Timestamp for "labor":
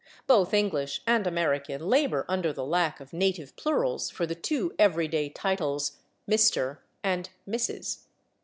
1.87-2.25